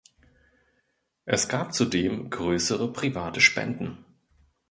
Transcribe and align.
Es 1.25 1.47
gab 1.47 1.75
zudem 1.75 2.31
größere 2.31 2.91
private 2.91 3.39
Spenden. 3.39 4.03